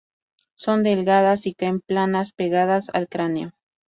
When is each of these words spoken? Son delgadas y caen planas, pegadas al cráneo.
Son 0.55 0.81
delgadas 0.81 1.45
y 1.45 1.53
caen 1.53 1.79
planas, 1.79 2.33
pegadas 2.33 2.89
al 2.91 3.07
cráneo. 3.07 3.51